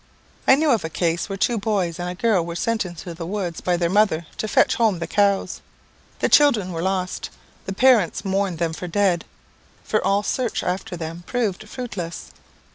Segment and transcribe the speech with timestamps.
[0.47, 3.23] I knew of a case where two boys and a girl were sent into the
[3.27, 5.61] woods by their mother to fetch home the cows.
[6.21, 7.29] The children were lost.
[7.67, 9.25] The parents mourned them for dead,
[9.83, 12.31] for all search after them proved fruitless.